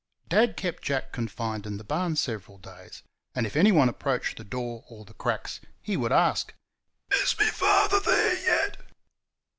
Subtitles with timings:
[0.29, 3.03] Dad kept Jack confined in the barn several days,
[3.35, 6.55] and if anyone approached the door or the cracks he would ask:
[7.11, 8.77] "Is me father there yet?"